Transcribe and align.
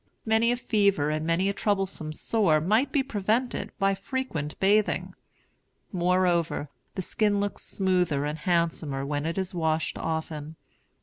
Many 0.25 0.51
a 0.51 0.57
fever 0.57 1.11
and 1.11 1.27
many 1.27 1.47
a 1.47 1.53
troublesome 1.53 2.11
sore 2.11 2.59
might 2.59 2.91
be 2.91 3.03
prevented 3.03 3.71
by 3.77 3.93
frequent 3.93 4.59
bathing. 4.59 5.13
Moreover, 5.91 6.69
the 6.95 7.03
skin 7.03 7.39
looks 7.39 7.61
smoother 7.63 8.25
and 8.25 8.39
handsomer 8.39 9.05
when 9.05 9.27
it 9.27 9.37
is 9.37 9.53
washed 9.53 9.99
often. 9.99 10.55